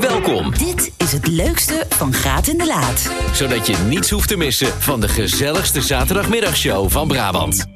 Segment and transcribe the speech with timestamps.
[0.00, 3.12] Welkom, Dit is het leukste van Graat in de Laat.
[3.32, 7.66] zodat je niets hoeft te missen van de gezelligste zaterdagmiddagshow van Brabant.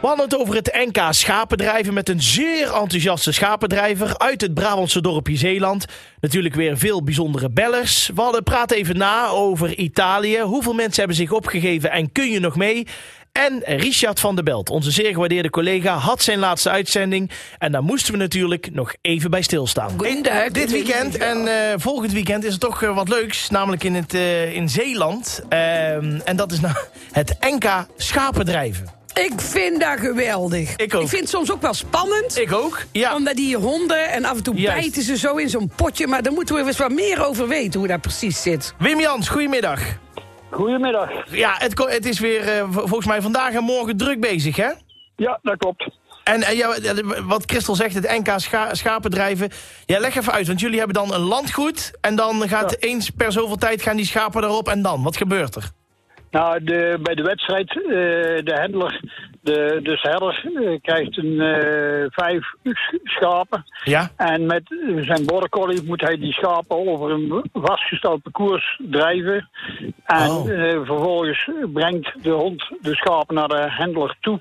[0.00, 5.00] We hadden het over het NK schapendrijven met een zeer enthousiaste schapendrijver uit het Brabantse
[5.00, 5.84] dorpje Zeeland.
[6.20, 8.10] Natuurlijk weer veel bijzondere bellers.
[8.14, 10.40] We hadden praat even na over Italië.
[10.40, 12.86] Hoeveel mensen hebben zich opgegeven en kun je nog mee?
[13.32, 17.30] En Richard van der Belt, onze zeer gewaardeerde collega, had zijn laatste uitzending.
[17.58, 19.90] En daar moesten we natuurlijk nog even bij stilstaan.
[19.96, 20.48] Goedendag.
[20.48, 24.14] Dit weekend en eh, volgend weekend is er toch eh, wat leuks, namelijk in, het,
[24.14, 25.42] eh, in Zeeland.
[25.48, 26.74] Ehm, en dat is nou
[27.12, 28.98] het NK schapendrijven.
[29.14, 30.76] Ik vind dat geweldig.
[30.76, 31.02] Ik ook.
[31.02, 32.38] Ik vind het soms ook wel spannend.
[32.38, 33.14] Ik ook, ja.
[33.14, 34.80] Omdat die honden en af en toe Juist.
[34.80, 36.06] bijten ze zo in zo'n potje.
[36.06, 38.74] Maar daar moeten we eens wat meer over weten hoe dat precies zit.
[38.78, 39.80] Wim Jans, goedemiddag.
[40.50, 41.10] Goedemiddag.
[41.30, 44.70] Ja, het, het is weer eh, volgens mij vandaag en morgen druk bezig, hè?
[45.16, 45.90] Ja, dat klopt.
[46.24, 46.74] En eh, ja,
[47.26, 49.50] wat Christel zegt, het NK scha schapendrijven.
[49.86, 51.98] Ja, leg even uit, want jullie hebben dan een landgoed...
[52.00, 55.02] en dan gaat eens per zoveel tijd gaan die schapen erop en dan?
[55.02, 55.70] Wat gebeurt er?
[56.30, 57.92] Nou, de, bij de wedstrijd, eh,
[58.44, 59.00] de handler,
[59.40, 63.64] de, dus de herder, eh, krijgt een eh, vijf sch- schapen.
[63.84, 64.10] Ja?
[64.16, 64.62] En met
[65.00, 69.48] zijn border collie moet hij die schapen over een vastgesteld parcours drijven.
[70.04, 70.50] En Oh.
[70.50, 74.40] eh, vervolgens brengt de hond de schapen naar de handler toe.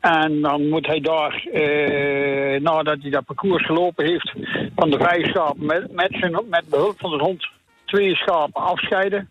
[0.00, 4.32] En dan moet hij daar, eh, nadat hij dat parcours gelopen heeft,
[4.76, 7.48] van de vijf schapen met, met, zijn, met behulp van de hond
[7.84, 9.28] twee schapen afscheiden.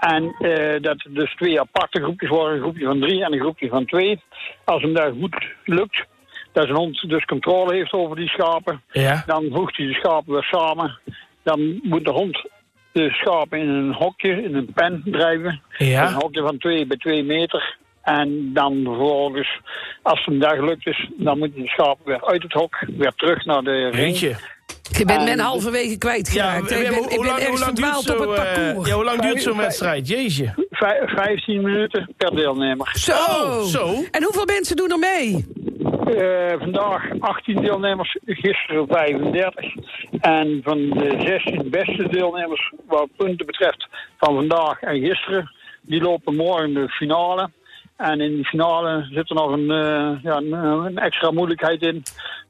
[0.00, 3.40] En eh, dat er dus twee aparte groepjes worden, een groepje van drie en een
[3.40, 4.22] groepje van twee.
[4.64, 6.04] Als hem daar goed lukt,
[6.52, 9.22] dat zijn hond dus controle heeft over die schapen, Ja?
[9.26, 10.98] dan voegt hij de schapen weer samen.
[11.42, 12.48] Dan moet de hond
[12.92, 15.62] de schapen in een hokje, in een pen drijven.
[15.76, 16.06] Ja?
[16.06, 17.76] Een hokje van 2 bij 2 meter.
[18.02, 19.60] En dan vervolgens,
[20.02, 23.12] als hem daar gelukt is, dan moet hij de schapen weer uit het hok, weer
[23.16, 23.94] terug naar de ring.
[23.94, 24.36] Eentje.
[24.90, 26.70] Je bent men En- halverwege kwijtgeraakt.
[26.70, 26.76] hè?
[26.76, 28.88] ik ben, hoe- ik ben lang- ergens hoe lang duurt verdwaald op het eh, parcours.
[28.88, 30.08] Ja, hoe lang duurt zo'n wedstrijd?
[30.08, 30.54] Jeetje.
[30.70, 32.90] Vij- 15 minuten per deelnemer.
[32.98, 33.12] Zo.
[33.12, 33.94] Oh, zo.
[34.10, 35.46] En hoeveel mensen doen er mee?
[36.16, 39.64] Eh, vandaag 18 deelnemers, gisteren 35.
[40.20, 43.86] En van de 16 beste deelnemers, wat punten betreft,
[44.18, 45.50] van vandaag en gisteren,
[45.82, 47.50] die lopen morgen de finale.
[47.98, 52.02] En in die finale zit er nog een, eh, ja, een, een extra moeilijkheid in.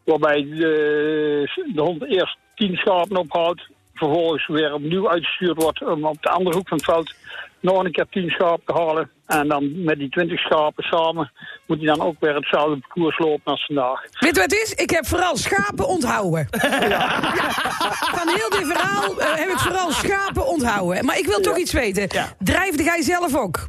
[0.04, 3.68] Waarbij de, de hond eerst 10 schapen ophoudt.
[3.94, 7.14] Vervolgens weer opnieuw uitgestuurd wordt om op de andere hoek van het veld
[7.60, 9.10] nog een keer 10 schapen te halen.
[9.26, 11.32] En dan met die 20 schapen samen
[11.66, 14.00] moet hij dan ook weer hetzelfde parcours lopen als vandaag.
[14.00, 14.72] Weet je wat het is?
[14.72, 16.46] Ik heb vooral schapen onthouden.
[18.18, 21.04] Van heel dit verhaal eh, heb ik vooral schapen onthouden.
[21.04, 22.06] Maar ik wil toch iets weten.
[22.08, 22.26] Ja.
[22.38, 23.66] Drijfde jij zelf ook?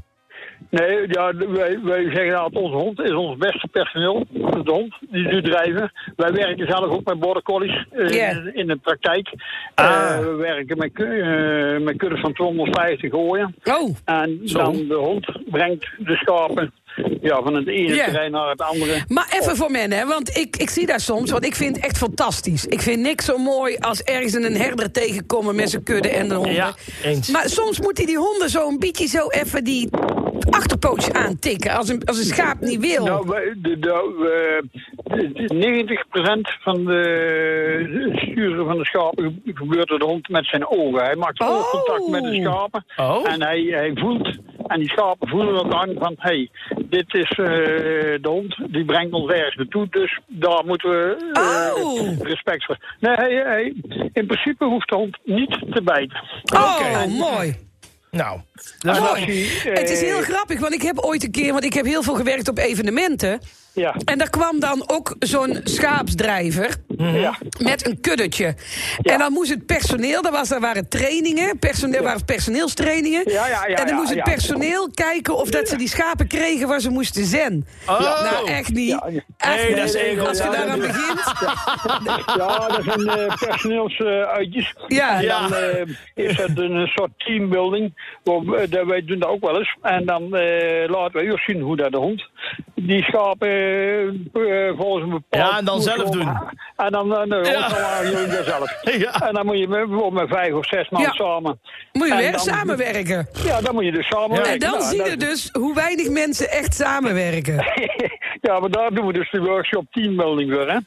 [0.69, 4.25] Nee, ja, wij, wij zeggen altijd, onze hond is ons beste personeel.
[4.29, 5.91] De hond die nu drijven.
[6.15, 9.33] Wij werken zelf ook met border collies eh, in de praktijk.
[9.75, 9.85] Ah.
[9.85, 13.55] Eh, we werken met, eh, met kuddes van 250 gooien.
[13.63, 14.57] Oh, En Zo.
[14.57, 16.73] dan de hond brengt de schapen
[17.21, 19.03] ja, van het ene terrein naar het andere.
[19.07, 21.85] maar even voor men, hè, want ik, ik zie dat soms, want ik vind het
[21.85, 22.65] echt fantastisch.
[22.65, 26.35] Ik vind niks zo mooi als ergens een herder tegenkomen met zijn kudde en de
[26.35, 26.53] honden.
[26.53, 27.29] Ja, eens.
[27.29, 29.89] Maar soms moet hij die honden zo een beetje zo even die
[30.49, 33.05] achterpootjes aantikken als een, als een schaap niet wil.
[33.05, 33.27] Nou,
[33.61, 34.67] de, de, we-
[35.03, 35.53] de- de
[36.57, 41.03] 90% van de sturen van de schapen gebeurt door de hond met zijn ogen.
[41.03, 41.49] Hij maakt Oh.
[41.49, 42.85] oogcontact met de schapen.
[42.97, 43.31] Oh.
[43.31, 46.49] En hij, hij voelt, en die schapen voelen ook aan van, hé, hey,
[46.89, 47.45] dit is eh,
[48.21, 52.19] de hond, die brengt ons ergens naartoe, dus daar moeten we eh, Oh.
[52.21, 52.77] respect voor.
[52.99, 53.73] Nee, hij, hij,
[54.13, 56.23] in principe hoeft de hond niet te bijten.
[56.53, 57.07] oh, Oké.
[57.07, 57.55] mooi.
[58.11, 58.39] Nou,
[58.79, 61.73] dat is eh, Het is heel grappig, want ik heb ooit een keer, want ik
[61.73, 63.41] heb heel veel gewerkt op evenementen.
[63.79, 67.37] Ja, En daar kwam dan ook zo'n schaapsdrijver ja.
[67.63, 68.55] met een kuddetje.
[69.01, 73.21] En dan moest het personeel, daar, was, daar waren trainingen, personeel, waren personeelstrainingen.
[73.31, 74.23] Ja, ja, ja, en dan ja, moest het ja.
[74.23, 77.65] personeel kijken of dat ze die schapen kregen waar ze moesten zen.
[77.87, 77.99] Oh.
[78.31, 78.89] Nou, echt niet.
[78.89, 79.21] Ja, ja.
[79.37, 80.01] Echt Nee, dat is niet.
[80.03, 80.25] ego.
[80.25, 81.21] Als je Ja, daaraan dat- begint.
[82.37, 84.75] Ja, dat zijn uh, personeelsuitjes.
[84.87, 85.17] Ja.
[85.17, 85.47] en Ja.
[85.47, 87.93] dan eh, is het een soort teambuilding.
[88.23, 89.77] Waar, we- dat wij doen dat ook wel eens.
[89.81, 92.27] En dan eh, laten wij eerst zien hoe dat de hond
[92.85, 95.51] die schapen eh, eh, volgens een bepaald...
[95.51, 96.29] Ja, en dan zelf doen.
[96.75, 97.67] En dan, uh, nee, Ja.
[97.69, 98.77] dan jullie dat zelf.
[98.97, 99.27] Ja.
[99.27, 101.11] En dan moet je bijvoorbeeld met vijf of zes man Ja.
[101.11, 101.59] samen.
[101.91, 103.27] Moet je En weer dan- samenwerken.
[103.43, 104.51] Ja, dan moet je dus samenwerken.
[104.53, 107.55] En dan Nou, zie je dat- dus hoe weinig mensen echt samenwerken.
[108.41, 110.77] ja, maar daar doen we dus de workshop teambuilding voor, hè.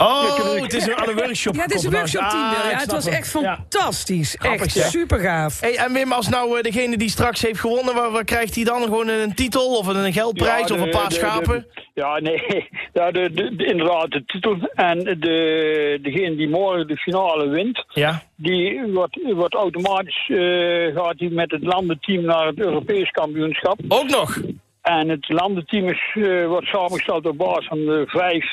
[0.00, 2.42] Oh, het is een, aan een workshop Ja, het is een workshop team.
[2.42, 3.14] Ah, ja, het was hem.
[3.14, 4.36] echt fantastisch.
[4.36, 5.60] Echt super gaaf.
[5.60, 8.64] Hey, en Wim, als nou eh, degene die straks heeft gewonnen, waar, waar krijgt hij
[8.64, 8.82] dan?
[8.82, 11.66] Gewoon een titel of een geldprijs Ja, of een paar de- schapen?
[11.74, 12.68] de- ja, nee.
[12.92, 14.56] Ja, de, de, de- inderdaad, de titel.
[14.74, 18.22] En de, degene die morgen de finale wint, Ja.
[18.36, 23.78] die wordt, wordt automatisch eh, gaat hij met het landenteam naar het Europees kampioenschap.
[23.88, 24.40] Ook nog?
[24.82, 28.44] En het landenteam is, eh, wordt samengesteld op basis van de vijf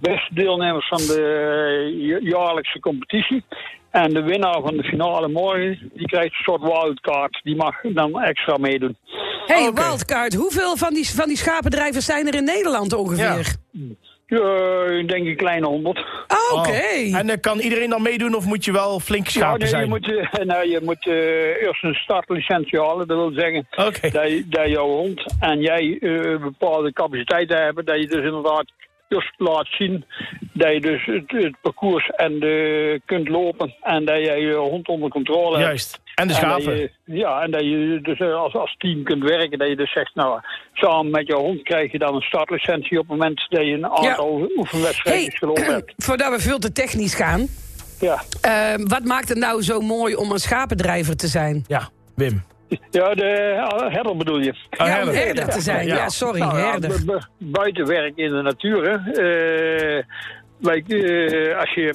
[0.00, 3.44] beste deelnemers van de eh, ja- jaarlijkse competitie.
[3.90, 7.40] En de winnaar van de finale morgen, die krijgt een soort wildcard.
[7.42, 8.96] Die mag dan extra meedoen.
[9.46, 9.82] hey, Oké.
[9.82, 13.56] Wildcard, hoeveel van die, van die schapendrijvers zijn er in Nederland ongeveer?
[14.26, 15.98] Ja, ik denk een kleine honderd.
[16.26, 16.68] Ah, Oké.
[16.70, 17.16] Oh.
[17.18, 19.74] En eh, kan iedereen dan meedoen of moet je wel flink Ja, schapen nee, je
[19.74, 19.88] zijn?
[19.88, 23.06] moet, eh, nou, je moet eh, eerst een startlicentie halen.
[23.06, 24.00] Dat wil zeggen dat,
[24.30, 27.84] je- dat jouw hond en jij eh, bepaalde capaciteiten hebben.
[27.84, 28.64] Dat je dus inderdaad
[29.08, 30.04] eerst laat zien
[30.52, 33.74] dat je dus het, het parcours en de, kunt lopen.
[33.80, 35.66] En dat jij je hond onder controle hebt.
[35.68, 36.00] Juist.
[36.14, 36.76] En de En dat schapen.
[36.78, 39.58] je- ja, en dat je dus eh, als, als team kunt werken.
[39.58, 40.40] Dat je dus zegt, nou,
[40.72, 43.86] samen met jouw hond krijg je dan een startlicentie op het moment dat je een
[43.86, 45.92] aantal oefenwedstrijden Hey, gelopen hebt.
[45.96, 47.46] voordat we veel te technisch gaan.
[48.00, 48.22] Ja.
[48.40, 51.64] eh, wat maakt het nou zo mooi om een schapendrijver te zijn?
[51.66, 52.42] Ja, Wim.
[52.90, 54.50] Ja, de eh, herder bedoel je.
[54.50, 55.14] Oh, ja, om herder.
[55.14, 55.86] herder te zijn.
[55.86, 55.94] Ja.
[55.96, 56.90] Ja, sorry, Nou herder.
[56.90, 58.82] bu- bu- buiten werk in de natuur.
[58.90, 58.96] Hè.
[59.12, 60.04] Eh,
[60.58, 61.94] wij, eh, als je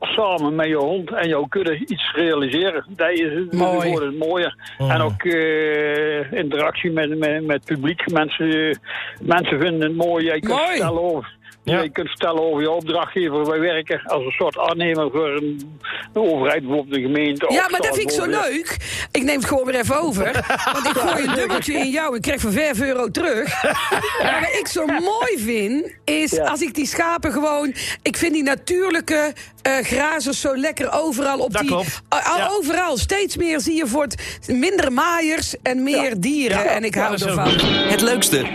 [0.00, 3.90] samen met je hond en jouw kudde iets realiseren, dat is Mooi.
[3.90, 4.74] wordt het mooier.
[4.78, 4.90] Mm.
[4.90, 8.10] En ook eh, interactie met, met, publiek.
[8.12, 8.78] Mensen,
[9.22, 10.24] mensen vinden het mooi.
[10.24, 10.66] Jij kunt Mooi.
[10.66, 11.36] vertellen over.
[11.64, 11.80] Ja.
[11.82, 13.46] Je kunt vertellen over je opdrachtgever.
[13.46, 15.78] Wij werken als een soort aannemer voor een,
[16.12, 17.46] een overheid, bijvoorbeeld de gemeente.
[17.52, 18.76] Ja, maar dat vind ik zo leuk.
[19.12, 20.44] Ik neem het gewoon weer even over.
[20.72, 22.16] Want ik gooi een dubbeltje in jou.
[22.16, 23.62] Ik krijg voor 5 euro terug.
[24.22, 26.44] Maar wat ik zo mooi vind, is Ja.
[26.44, 27.74] als ik die schapen gewoon...
[28.02, 29.32] Ik vind die natuurlijke
[29.62, 31.70] eh grazers zo lekker overal op Dat die...
[31.70, 32.02] klopt.
[32.08, 32.48] Ja.
[32.50, 32.96] Overal.
[32.96, 34.38] Steeds meer zie je voor het...
[34.46, 36.58] Minder maaiers en meer dieren.
[36.58, 36.64] Ja.
[36.64, 37.48] En ik Ja, hou ervan.
[37.88, 38.46] Het leukste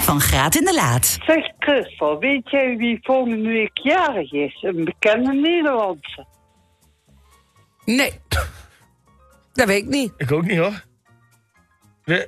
[0.00, 1.16] Van Graat in de Laat.
[1.26, 4.62] Zeg Christel, weet jij wie volgende week jarig is?
[4.62, 6.26] Een bekende Nederlandse.
[7.84, 8.20] Nee.
[9.52, 10.12] Dat weet ik niet.
[10.16, 10.84] Ik ook niet hoor.
[12.04, 12.26] Wie,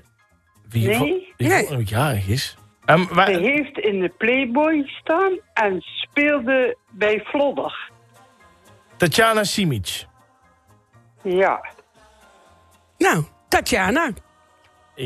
[0.69, 0.97] wie, Nee?
[0.97, 1.05] vo-
[1.37, 1.51] wie Nee.
[1.51, 2.57] volgende week jarig is?
[2.85, 7.91] Hij heeft in de Playboy staan en speelde bij Vlodder.
[8.97, 10.05] Tatjana Simic.
[11.23, 11.65] Ja.
[12.99, 14.11] Nou, Tatjana.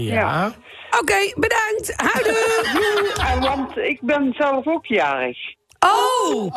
[0.00, 0.14] Ja.
[0.14, 0.52] Ja.
[1.00, 1.92] Oké, bedankt.
[1.96, 3.12] Houdoe.
[3.30, 5.38] En want ik ben zelf ook jarig.
[5.80, 6.56] Oh.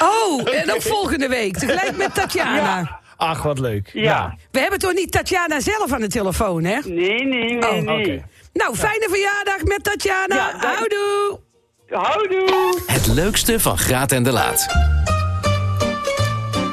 [0.00, 1.56] Oh, en ook volgende week.
[1.58, 3.00] Tegelijk met Tatjana.
[3.16, 3.90] Ach, wat leuk.
[3.92, 4.36] Ja.
[4.50, 6.78] We hebben toch niet Tatjana zelf aan de telefoon, hè?
[6.84, 8.00] Nee, nee, nee, Oh, nee.
[8.00, 8.24] oké.
[8.52, 10.52] Nou, fijne verjaardag met Tatjana.
[10.56, 11.40] Houdoe.
[11.88, 12.80] Houdoe!
[12.86, 14.66] Het leukste van Graat en de Laat.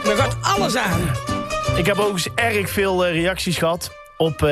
[0.06, 1.02] Er gaat alles aan.
[1.78, 4.52] Ik heb ook eens erg veel eh, reacties gehad op eh,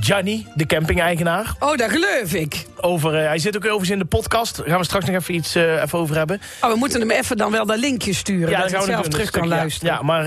[0.00, 1.54] Gianni, de camping-eigenaar.
[1.58, 2.64] Oh, dat geloof ik.
[2.80, 4.56] Over, eh, hij zit ook overigens in de podcast.
[4.56, 6.40] Daar gaan we straks nog even iets even over hebben.
[6.60, 8.50] Oh, we moeten hem even dan wel dat linkje sturen.
[8.50, 9.48] dat hij zelf terug kan stukje.
[9.48, 9.94] luisteren.
[9.94, 10.26] Ja, maar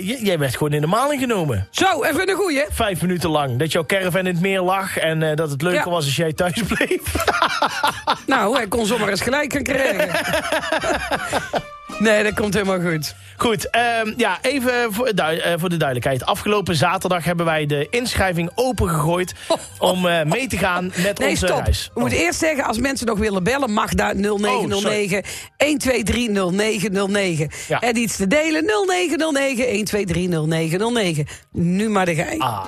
[0.00, 1.68] jij werd gewoon in de maling genomen.
[1.70, 2.64] Zo, even een goeie.
[2.70, 3.58] Vijf minuten lang.
[3.58, 4.96] Dat jouw caravan in het meer lag.
[4.96, 5.90] En dat het leuker Ja.
[5.90, 7.00] was als jij thuis bleef.
[8.26, 10.08] Nou, hij kon zomaar eens gelijk gaan krijgen.
[11.98, 13.14] nee, dat komt helemaal goed.
[13.36, 16.24] Goed, ehm, ja, even voor, du- eh, voor de duidelijkheid.
[16.26, 19.34] Afgelopen zaterdag hebben wij de inschrijving opengegooid...
[19.78, 21.58] om eh, mee te gaan met Nee, onze stop.
[21.64, 21.90] reis.
[21.94, 23.72] We moeten eerst zeggen, als mensen nog willen bellen...
[23.72, 25.24] mag daar 0909
[25.56, 27.50] 123 0909.
[27.68, 27.80] Ja.
[27.80, 31.26] En iets te delen 0909 123 0909.
[31.52, 32.38] Nu maar de gij.
[32.38, 32.64] Ah.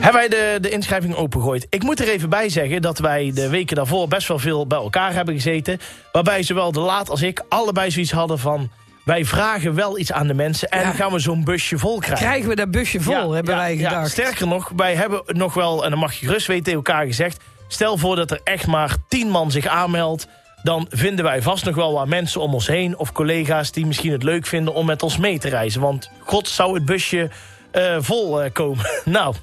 [0.00, 1.66] Hebben wij de, de inschrijving opengegooid.
[1.70, 4.78] Ik moet er even bij zeggen dat wij de weken daarvoor best wel veel bij
[4.78, 5.80] elkaar hebben gezeten.
[6.12, 8.70] Waarbij zowel de Laat als ik allebei zoiets hadden van...
[9.04, 10.90] wij vragen wel iets aan de mensen en Ja.
[10.92, 12.26] gaan we zo'n busje vol krijgen.
[12.26, 13.88] Krijgen we dat busje vol, Ja, hebben ja, wij ja.
[13.88, 14.10] gedacht.
[14.10, 17.40] sterker nog, wij hebben nog wel, en dan mag je gerust weten, tegen elkaar gezegd...
[17.68, 20.26] stel voor dat er echt maar tien man zich aanmeldt...
[20.62, 22.98] dan vinden wij vast nog wel wat mensen om ons heen...
[22.98, 25.80] of collega's die misschien het leuk vinden om met ons mee te reizen.
[25.80, 27.30] Want god zou het busje
[27.70, 28.86] eh, vol eh, komen.
[29.04, 29.34] nou,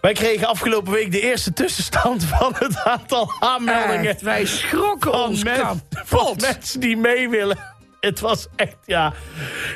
[0.00, 2.24] wij kregen afgelopen week de eerste tussenstand...
[2.38, 5.42] van het aantal aanmeldingen Echt, wij schrokken van, ons
[6.04, 7.58] van mensen die mee willen.
[8.00, 9.12] het was echt, ja.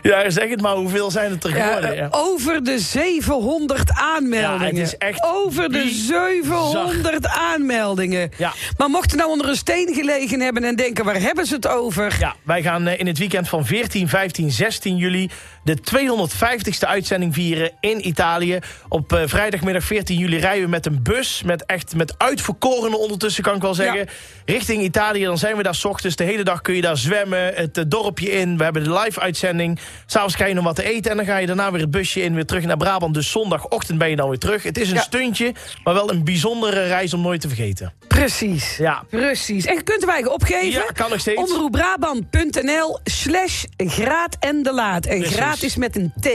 [0.02, 1.94] Ja, zeg het maar, hoeveel zijn het er geworden?
[1.94, 2.08] Ja.
[2.10, 4.74] eh, over de 700 aanmeldingen.
[4.74, 6.30] Ja, het is echt over de bizar.
[6.30, 8.30] 700 aanmeldingen.
[8.36, 8.52] Ja.
[8.76, 11.04] Maar mochten nou onder een steen gelegen hebben en denken...
[11.04, 12.16] waar hebben ze het over?
[12.18, 15.30] Ja, wij gaan eh, in het weekend van 14, 15, 16 juli...
[15.64, 18.59] de 250ste uitzending vieren in Italië.
[18.88, 21.42] Op eh, vrijdagmiddag 14 juli rijden we met een bus...
[21.44, 24.09] met echt met uitverkorenen ondertussen, kan ik wel zeggen...
[24.44, 25.25] richting Italië.
[25.25, 26.16] Dan zijn we daar 's ochtends.
[26.16, 28.56] De hele dag kun je daar zwemmen, het eh, dorpje in.
[28.56, 29.78] We hebben de live-uitzending.
[30.06, 31.11] S'avonds krijg je nog wat te eten...
[31.11, 33.14] en dan ga je daarna weer het busje in, weer terug naar Brabant.
[33.14, 34.62] Dus zondagochtend ben je dan weer terug.
[34.62, 35.00] Het is een Ja.
[35.00, 35.52] stuntje,
[35.85, 37.92] maar wel een bijzondere reis om nooit te vergeten.
[38.09, 38.76] Precies.
[38.76, 39.04] Ja.
[39.11, 39.64] Precies.
[39.64, 40.71] En je kunt wij opgeven.
[40.71, 41.52] Ja, kan nog steeds.
[41.52, 42.99] Omroepbrabant.nl
[43.30, 45.06] slash graat en de laat.
[45.06, 45.36] En Precies.
[45.36, 46.28] graat is met een T.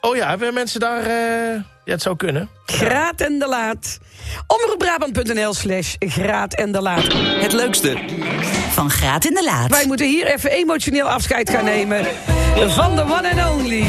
[0.00, 1.02] Oh ja, hebben mensen daar...
[1.02, 2.48] eh, Ja, het zou kunnen.
[2.66, 3.98] Graat en de laat.
[4.46, 7.12] Omroepbrabant.nl slash graat en de laat.
[7.40, 7.96] Het leukste,
[8.70, 9.70] Van Graat in de Laat.
[9.70, 12.06] Wij moeten hier even emotioneel afscheid gaan nemen
[12.68, 13.86] van de one and only.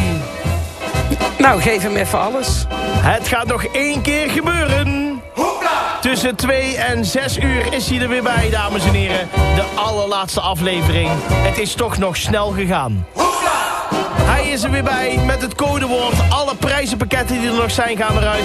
[1.38, 2.66] Nou, geef hem even alles.
[3.02, 5.11] Het gaat nog één keer gebeuren.
[6.02, 9.30] Tussen 2 en 6 uur is hij er weer bij, dames en heren.
[9.56, 11.10] De allerlaatste aflevering.
[11.24, 13.06] Het is toch nog snel gegaan.
[14.42, 16.14] Hij is er weer bij met het codewoord.
[16.30, 18.44] Alle prijzenpakketten die er nog zijn gaan eruit.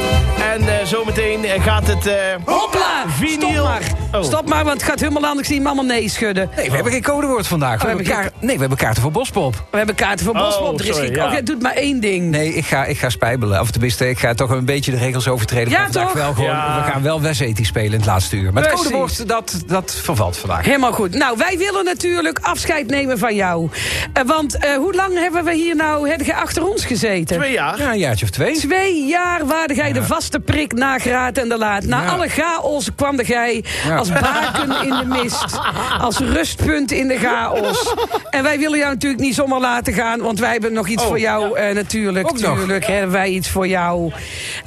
[0.52, 2.06] En eh, zometeen gaat het...
[2.06, 3.04] eh, Hopla!
[3.18, 3.38] Vinyl.
[3.48, 3.80] Stop maar.
[4.12, 4.22] Oh.
[4.22, 5.48] Stop maar, want het gaat helemaal anders.
[5.48, 6.50] Ik zie mama nee schudden.
[6.56, 7.76] Nee, we hebben geen codewoord vandaag.
[7.76, 9.64] we, we hebben kaart- nee, we hebben kaarten voor Bospop.
[9.70, 10.80] We hebben kaarten voor Oh, Bospop.
[10.80, 11.14] Er is geen...
[11.14, 11.24] ja.
[11.26, 12.30] Oh, jij doet maar één ding.
[12.30, 13.60] Nee, ik ga, ik ga spijbelen.
[13.60, 15.70] Of tenminste, ik ga toch een beetje de regels overtreden.
[15.72, 16.12] Ja, vandaag toch?
[16.12, 16.84] Wel gewoon, Ja.
[16.84, 18.52] We gaan wel West-Eti spelen in het laatste uur.
[18.52, 18.90] Maar het Precies.
[18.90, 20.64] codewoord, dat, dat vervalt vandaag.
[20.64, 21.14] Helemaal goed.
[21.14, 23.68] Nou, wij willen natuurlijk afscheid nemen van jou.
[24.12, 27.36] Eh, want eh, hoe lang hebben we hier nou heb je achter ons gezeten?
[27.36, 27.78] twee jaar.
[27.78, 28.56] Ja, een jaartje of twee.
[28.58, 31.84] Twee jaar waarde jij de vaste prik na Graat en de Laat.
[31.84, 32.08] Na Ja.
[32.08, 33.96] alle chaos kwam de jij Ja.
[33.96, 35.44] als baken in de mist.
[36.00, 37.94] Als rustpunt in de chaos.
[38.30, 40.20] En wij willen jou natuurlijk niet zomaar laten gaan.
[40.20, 42.26] Want wij hebben nog iets Oh, voor jou eh, natuurlijk.
[42.30, 42.58] Ook nog.
[42.58, 44.12] Tuurlijk hebben wij iets voor jou.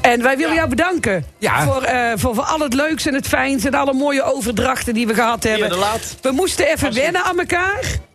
[0.02, 1.26] En wij willen jou bedanken.
[1.38, 1.64] Ja.
[1.64, 3.66] Voor, eh, voor, voor al het leuks en het fijns.
[3.66, 5.62] En alle mooie overdrachten die we gehad hebben.
[5.68, 6.16] Hier, de laat.
[6.22, 8.08] We moesten even wennen aan elkaar.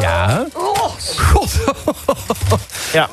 [0.00, 0.46] Ja.
[0.54, 0.88] Oh,
[1.32, 1.50] God.
[2.92, 3.08] Ja.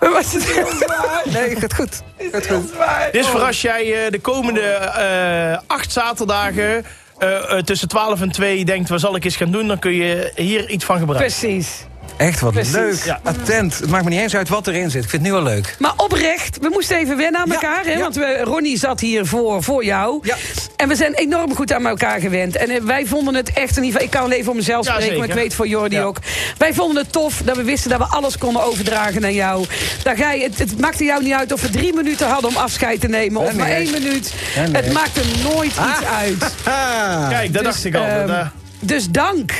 [0.00, 1.22] heel zwaar.
[1.24, 2.02] Nee, gaat goed.
[2.32, 2.72] Gaat goed.
[3.12, 6.84] Dit is voor als jij eh, de komende eh, acht zaterdagen...
[7.18, 9.66] eh, eh, tussen 12 en 2 denkt, wat zal ik eens gaan doen...
[9.68, 11.26] dan kun je hier iets van gebruiken.
[11.36, 11.86] Precies.
[12.20, 12.72] Echt wat Precies.
[12.72, 13.02] leuk.
[13.04, 13.20] Ja.
[13.22, 13.78] Attent.
[13.78, 15.04] Het maakt me niet eens uit wat erin zit.
[15.04, 15.76] Ik vind het nu al leuk.
[15.78, 17.84] Maar oprecht, we moesten even wennen aan Ja, elkaar.
[17.84, 17.92] Hè?
[17.92, 17.98] ja.
[17.98, 20.18] Want we, Ronnie zat hier voor, voor jou.
[20.22, 20.36] Ja.
[20.76, 22.56] En we zijn enorm goed aan elkaar gewend.
[22.56, 24.02] En eh, wij vonden het echt in ieder geval...
[24.04, 26.02] Ik kan alleen even voor mezelf Ja, spreken, maar ik weet voor Jordi Ja.
[26.02, 26.16] ook.
[26.58, 29.66] Wij vonden het tof dat we wisten dat we alles konden overdragen naar jou.
[30.02, 33.00] Dat jij, het, het maakte jou niet uit of we drie minuten hadden om afscheid
[33.00, 33.40] te nemen.
[33.42, 33.76] Of maar nee.
[33.76, 34.34] één minuut.
[34.56, 34.82] Nee.
[34.82, 36.52] Het maakte nooit iets uit.
[37.34, 38.04] Kijk, dat Dus, dacht ik al.
[38.06, 38.46] ehm, eh,
[38.80, 39.52] Dus dank.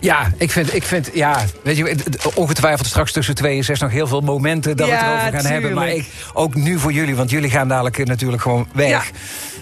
[0.00, 1.96] Ja, ik vind, ik vind, ja, weet je,
[2.34, 5.52] ongetwijfeld straks tussen twee en zes nog heel veel momenten dat we het erover gaan
[5.52, 5.74] hebben.
[5.74, 8.88] Maar ik, ook nu voor jullie, want jullie gaan dadelijk eh, natuurlijk gewoon weg.
[8.88, 9.02] Ja.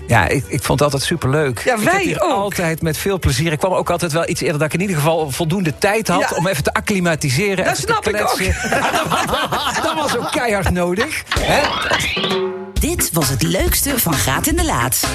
[0.07, 1.63] Ja, ik, ik vond het altijd superleuk.
[1.65, 2.31] Ja, ik wij heb hier ook.
[2.31, 3.53] altijd met veel plezier.
[3.53, 6.21] Ik kwam ook altijd wel iets eerder dat ik in ieder geval voldoende tijd had...
[6.31, 6.37] Ja.
[6.37, 7.65] om even te acclimatiseren.
[7.65, 8.39] Dat snap te ik ook.
[9.83, 11.23] dat was ook keihard nodig.
[11.41, 12.56] Hè?
[12.81, 15.09] Dit was het leukste van Graat in de Laat.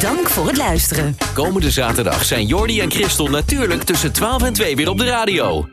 [0.00, 1.16] Dank voor het luisteren.
[1.34, 5.68] komende zaterdag zijn Jordi en Christel natuurlijk tussen 12 en 2 weer op de radio.